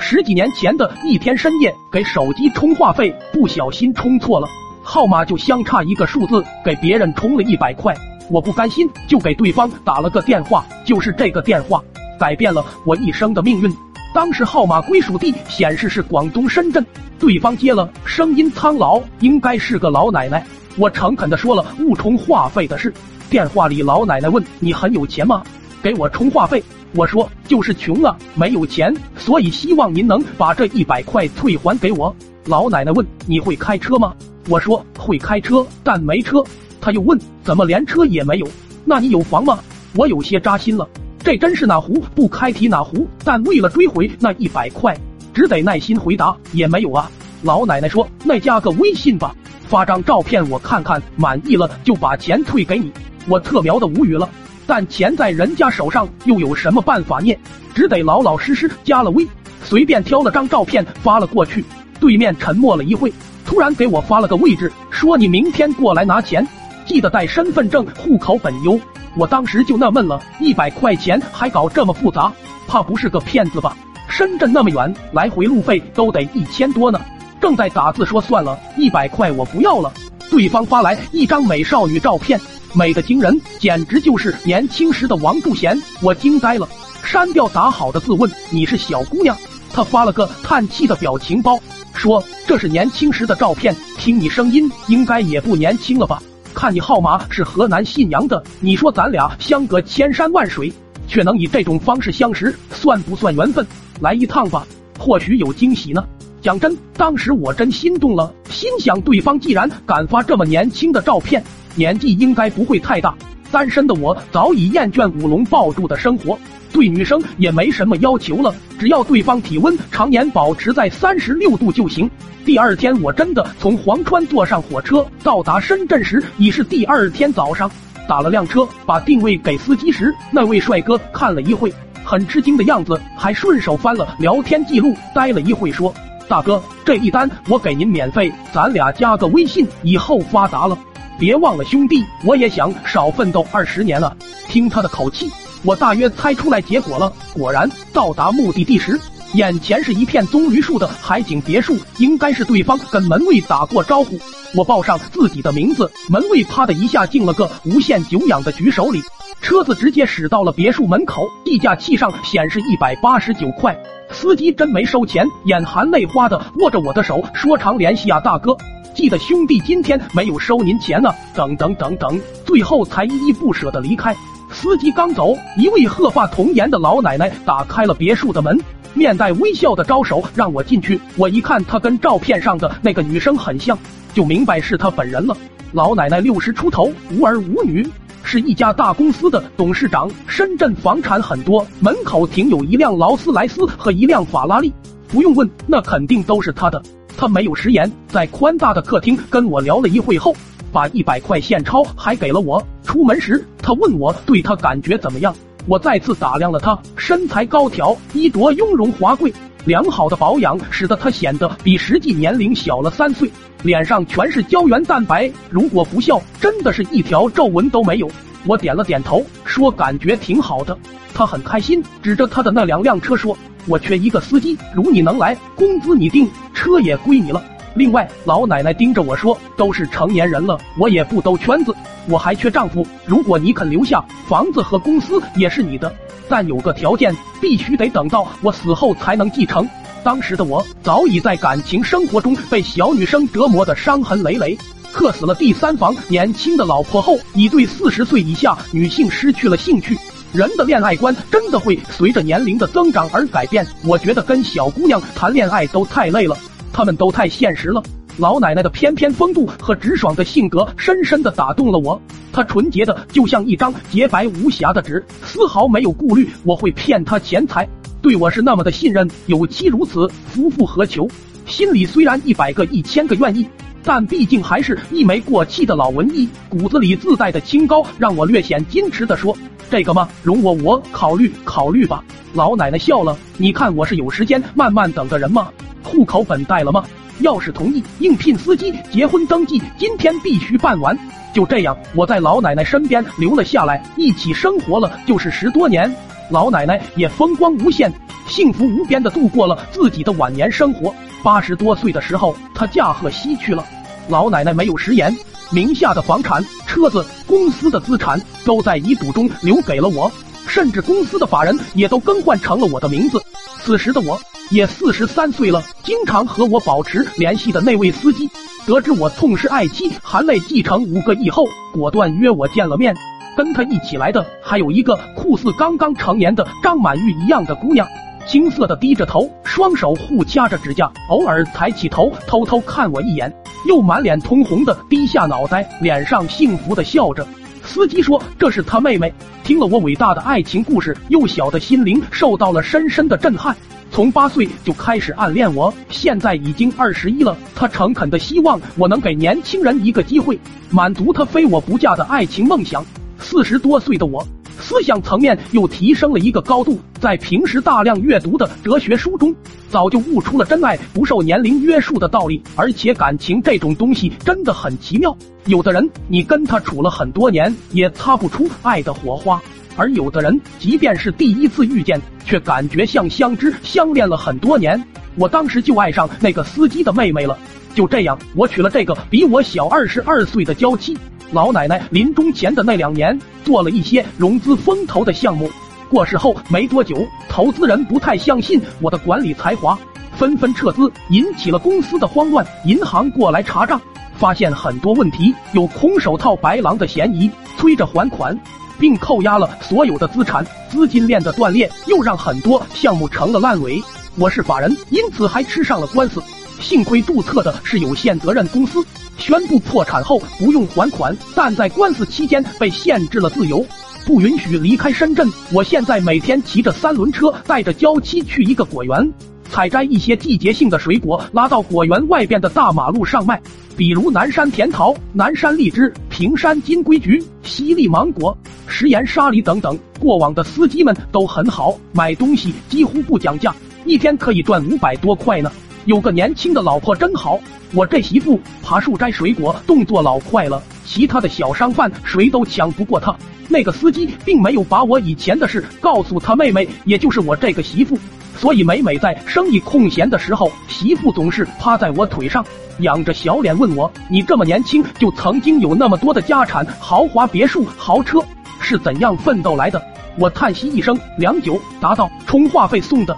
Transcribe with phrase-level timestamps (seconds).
[0.00, 4.48] 十几年前的一天深夜，给手机充话费，不小心充错了，
[4.82, 7.94] 号码就相差一个数字，给别人充了一百块。
[8.28, 11.82] 我不甘心，就给对方打了个电话，就是这个电话
[12.18, 13.72] 改变了我一生的命运。
[14.12, 16.84] 当时号码归属地显示是广东深圳，
[17.18, 20.44] 对方接了，声音苍老，应该是个老奶奶。
[20.76, 22.92] 我诚恳的说了误充话费的事。
[23.30, 25.42] 电话里老奶奶问：“你很有钱吗？
[25.82, 26.62] 给我充话费？”
[26.96, 32.14] 我说就是穷啊，没有钱，所以希望您能把这一百块退还给我。
[32.44, 34.14] 老奶奶问你会开车吗？
[34.48, 36.40] 我说会开车，但没车。
[36.80, 38.46] 她又问怎么连车也没有？
[38.84, 39.58] 那你有房吗？
[39.96, 40.88] 我有些扎心了，
[41.18, 43.08] 这真是哪壶不开提哪壶。
[43.24, 44.96] 但为了追回那一百块，
[45.32, 47.10] 只得耐心回答也没有啊。
[47.42, 49.34] 老奶奶说那加个微信吧，
[49.66, 52.92] 发张照片我看看，满意了就把钱退给你。
[53.26, 54.28] 我特喵的无语了。
[54.66, 57.36] 但钱在人家手上，又有什么办法呢？
[57.74, 59.26] 只得老老实实加了微，
[59.62, 61.64] 随便挑了张照片发了过去。
[62.00, 63.12] 对面沉默了一会，
[63.44, 66.46] 突然给我发了个位置，说你明天过来拿钱，
[66.86, 68.78] 记得带身份证、户口本哟。
[69.16, 72.32] 我当时就纳闷了，一百块钱还搞这么复杂，
[72.66, 73.76] 怕不是个骗子吧？
[74.08, 77.00] 深圳那么远，来回路费都得一千多呢。
[77.40, 79.92] 正在打字说算了，一百块我不要了。
[80.30, 82.40] 对方发来一张美少女照片。
[82.74, 86.68] 美的惊人，简直就是年轻时的王柱贤，我惊呆了。
[87.04, 89.36] 删掉打好的字，问你是小姑娘。
[89.72, 91.56] 他发了个叹气的表情包，
[91.94, 96.20] 说这是年轻时的照片，听你声音应该也不年轻了吧？
[96.52, 100.72] 看你号码是河南信阳的，你说咱俩相隔千山万水，
[101.06, 103.64] 却能以这种方式相识，算不算缘分？
[104.00, 104.66] 来一趟吧，
[104.98, 106.04] 或许有惊喜呢。
[106.42, 111.42] 讲真，当时我真心动了，心想对方既然敢发这么年轻的照片。
[111.74, 113.14] 年纪应该不会太大，
[113.50, 116.38] 单身的我早已厌倦五龙抱住的生活，
[116.72, 122.10] 对女生也没什么要求了，只要对方体温常年保持在三十六度就行。
[122.44, 127.70] 第二天，我真的从黄川坐上火车，到达深圳时已是第二天早上。
[128.06, 131.72] 打了辆车，把定位给司机时，那位帅哥看了一会，
[132.04, 135.90] 很吃惊的样子，还顺手翻了聊天记录，呆了一会，说
[136.28, 140.76] ：“大哥，这一单我给您免费，咱俩加个微信，以后发达了。”
[141.18, 144.16] 别忘了，兄弟，我也想少奋斗二十年了。
[144.48, 145.30] 听他的口气，
[145.62, 147.12] 我大约猜出来结果了。
[147.32, 149.00] 果然，到达目的地时，
[149.34, 154.18] 眼前是一片棕榈树的海景别墅，应该是对方跟门卫打过招呼。
[154.54, 159.00] 我报上自己的名字，门卫啪的一下敬了个无限久仰的举手礼。
[159.40, 163.76] 车子直接驶到了别墅门口，计价器上显示一百八十九块。
[164.10, 168.56] 司机真没收钱，眼含泪花的握着我的手，说：“常联系啊，大哥。”
[168.94, 174.14] 记得兄弟今天没有收您钱呢，等等等等，最后才依依不舍的离开。
[174.52, 178.56] 司机刚走，一位鹤发童颜的老奶奶打开了别墅的门，
[178.94, 181.00] 面带微笑的招手让我进去。
[181.16, 183.76] 我一看她跟照片上的那个女生很像，
[184.14, 185.36] 就明白是她本人了。
[185.72, 187.84] 老奶奶六十出头，无儿无女，
[188.22, 190.08] 是一家大公司的董事长。
[190.28, 194.72] 深圳房产很多，门口停有一辆劳斯莱斯和一辆法拉利，
[195.08, 196.80] 不用问，那肯定都是她的。
[197.16, 200.34] 他没有食言，在宽大的客厅跟我聊了一会后，
[200.72, 202.64] 把一百块现钞还给了我。
[202.84, 205.34] 出门时，他问我对他感觉怎么样。
[205.66, 209.32] 我再次打量了他，身材高挑，衣着雍容华贵，
[209.64, 213.30] 良好的保养使得他显得比实际年龄小了三岁，
[213.62, 218.10] 脸上全是胶原蛋白，如果不笑，真的是一条皱纹都没有。
[218.46, 220.76] 我点了点头，说感觉挺好的。
[221.14, 223.36] 他很开心，指着他的那两辆车说。
[223.66, 226.28] 我缺一个司机，如你能来，工资你定，
[226.64, 227.44] 车也归你了。
[227.74, 231.74] 另外，老奶奶盯着我说：“都是成年人了，我也不兜圈子。
[232.08, 235.94] 我还缺丈夫，如果你肯留下，房子和公司也是你的。
[236.26, 239.68] 但有个条件，必须得等到我死后才能继承。”
[240.02, 244.56] 当时的我早已在感情生活中被小女生折磨的伤痕累累，
[244.92, 249.98] 克死了第三房年轻的老婆后，已对四十岁以下女性失去了兴趣。
[250.32, 253.66] 人的恋爱观真的会随着年龄的增长而改变。
[253.84, 256.36] 我觉得跟小姑娘谈恋爱都太累了，
[256.74, 257.80] 他们都太现实了。
[258.16, 262.00] 老奶奶的翩翩风度和直爽的性格深深的打动了我。
[262.32, 267.66] 她纯洁的就像一张洁白无瑕的纸，丝毫没有顾虑我会骗她钱财，
[268.02, 269.08] 对我是那么的信任。
[269.26, 271.08] 有妻如此，夫复何求？
[271.46, 273.46] 心里虽然一百个一千个愿意，
[273.84, 279.36] 但毕竟还是一枚过气的老文艺，骨子里自带的清高让我略显矜持的说。
[279.70, 280.08] 这个吗？
[280.22, 282.04] 容我我考虑考虑吧。
[282.32, 285.48] 老奶奶笑了，你看我是有时间慢慢等的人吗？
[285.84, 286.84] 户口本带了吗？
[287.20, 290.98] 要是同意，应聘司机，结婚登记今天必须办完。
[291.32, 295.94] 就这样，我在老奶奶身边留了下来，一起生活了就是十多年。
[296.30, 297.92] 老奶奶也风光无限，
[298.26, 300.92] 幸福无边的度过了自己的晚年生活。
[301.22, 303.64] 八十多岁的时候，她驾鹤西去了。
[304.08, 305.16] 老奶奶没有食言，
[305.50, 310.10] 名下的房产、车子、公司的资产都在遗嘱中留给了我，
[310.46, 313.22] 甚至公司的法人也都更换成了我的名字。
[313.60, 314.20] 此时的我
[314.54, 318.30] 也四十三岁了，经常和我保持联系的那位司机，
[318.64, 322.94] 得知我痛失爱妻，含泪继承五个亿后，果断约我见了面。
[323.36, 327.84] 跟他一起来的还有一个酷似刚刚成年的张满玉一样的姑娘，
[328.28, 333.34] 青涩的低着头，双手互掐着指甲，偶尔抬起头偷偷看我一眼，
[333.66, 337.26] 又满脸通红的低下脑袋，脸上幸福的笑着。
[337.64, 339.12] 司机说这是他妹妹。
[339.42, 343.56] 听了我伟大的爱情故事，幼小的心灵受到了深深的震撼。
[343.94, 347.36] 从八岁就开始暗恋我，现在已经二十一了。
[347.54, 350.36] 他诚恳的希望我能给年轻人一个机会，
[350.68, 352.84] 满足他非我不嫁的爱情梦想。
[353.20, 354.26] 四十多岁的我，
[354.58, 356.80] 思想层面又提升了一个高度。
[357.00, 359.32] 在平时大量阅读的哲学书中，
[359.70, 362.42] 早就悟出了真爱不受年龄约束的道理。
[362.56, 365.16] 而且感情这种东西真的很奇妙，
[365.46, 369.38] 有的人你跟他处了很多年，也擦不出爱的火花；
[369.76, 374.82] 而有的人，即便是第一次遇见，却感觉像相知相恋了很多年。
[375.16, 377.38] 我当时就爱上那个司机的妹妹了。
[377.74, 380.96] 就这样，我娶了这个比我小二十二岁的娇妻。
[381.32, 385.50] 老奶奶临终前的那两年，做了一些融资风投的项目。
[385.88, 389.78] 过世后没多久，投资人不太相信我的管理才华，
[390.16, 392.46] 纷纷撤资，引起了公司的慌乱。
[392.64, 393.80] 银行过来查账，
[394.16, 398.38] 发现很多问题，有空手套白狼的嫌疑，催着还款，
[398.78, 400.44] 并扣押了所有的资产。
[400.70, 403.82] 资金链的断裂，又让很多项目成了烂尾。
[404.16, 406.22] 我是法人，因此还吃上了官司。
[406.60, 408.84] 幸亏注册的是有限责任公司。
[409.16, 413.64] 宣布破产后不用还款，但在官司期间被限制了自由，
[414.04, 415.30] 不允许离开深圳。
[415.52, 419.12] 我现在每天骑着三轮车，带着娇妻去一个果园，
[419.54, 423.40] 采摘一些季节性的水果，拉到果园外边的大马路上卖。
[423.76, 428.36] 比如南山甜桃、南山荔枝、平山金龟菊、西丽芒果、
[428.66, 429.78] 食盐沙梨等等。
[430.00, 433.54] 过往的司机们都很好，买东西几乎不讲价，
[433.84, 435.52] 一天可以赚五百多块呢。
[435.84, 437.38] 有个年轻的老婆真好，
[437.74, 443.16] 我这媳妇爬树摘水果动作老快了，其他的小商贩谁都抢不过她。
[443.46, 447.96] 那个司机并没有把我以前的事告诉他妹妹，也就是我这个媳妇，
[448.36, 452.44] 所以每每在生意空闲的时候，媳妇总是趴在我腿上，
[452.80, 458.20] 仰着小脸问我：“你这么年轻就曾经有那么多的家产、豪华别墅、豪车，
[458.60, 459.82] 是怎样奋斗来的？”
[460.16, 463.16] 我叹息一声，良久，答道：“充话费送的。”